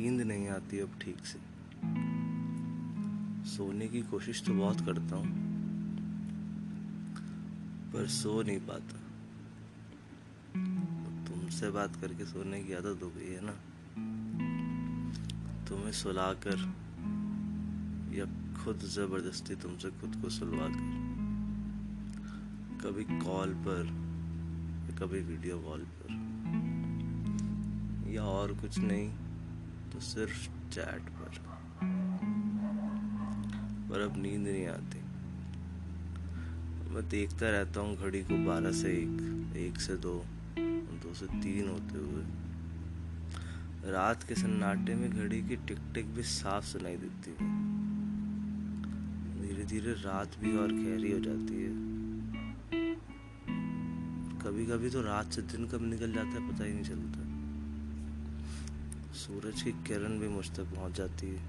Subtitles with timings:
[0.00, 1.38] आती अब ठीक से।
[3.50, 5.30] सोने की कोशिश तो बहुत करता हूँ,
[7.92, 8.98] पर सो नहीं पाता।
[11.28, 13.54] तुमसे बात करके सोने की आदत हो गई है ना?
[15.68, 16.58] तुम्हें सुलाकर
[18.14, 18.24] या
[18.64, 20.98] खुद ज़बरदस्ती तुमसे खुद को सुलवा कर
[22.82, 23.82] कभी कॉल पर
[24.84, 26.10] या कभी वीडियो कॉल पर,
[28.12, 29.29] या और कुछ नहीं
[29.92, 31.38] तो सिर्फ़ चैट पर।
[33.90, 35.00] पर अब नींद नहीं आती।
[36.90, 40.26] मैं देखता रहता हूँ घड़ी को बारह से एक एक से दो
[41.02, 42.24] दो से तीन होते हुए।
[43.92, 47.36] रात के सन्नाटे में घड़ी की टिक टिक भी साफ़ सुनाई देती है।
[49.42, 51.90] धीरे धीरे रात भी और गहरी हो जाती है।
[54.38, 57.29] कभी कभी तो रात से दिन कब निकल जाता है पता ही नहीं चलता।
[59.30, 61.42] सूरज की किरण भी मुझ तक पहुँच जाती है।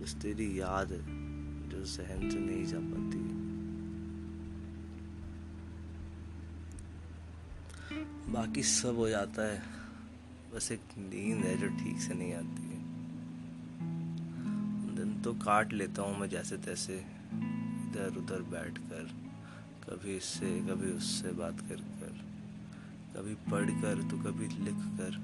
[0.00, 0.88] बस तेरी याद
[1.72, 3.18] जो सहन से नहीं जा पाती
[8.32, 9.62] बाकी सब हो जाता है।
[10.54, 12.80] बस एक नींद है जो ठीक से नहीं आती है।
[14.96, 19.08] दिन तो काट लेता हूँ मैं जैसे तैसे, इधर उधर बैठ कर
[19.88, 22.14] कभी इससे, कभी उससे बात कर कर,
[23.16, 25.20] कभी पढ़ कर तो कभी लिख कर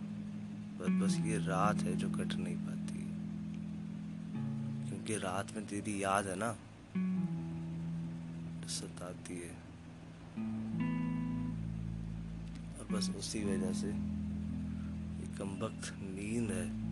[0.79, 3.05] पर बस ये रात है जो कट नहीं पाती।
[4.91, 6.53] क्योंकि रात में तेरी याद है ना
[8.63, 9.55] तो सताती है।
[12.79, 16.84] और बस उसी वजह से ये कम वक्त नींद है।